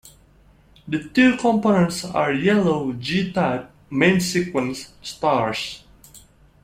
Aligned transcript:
The 0.87 1.09
two 1.09 1.37
components 1.37 2.03
are 2.05 2.33
yellow 2.33 2.91
G-type 2.93 3.69
main-sequence 3.91 4.93
stars. 5.03 5.83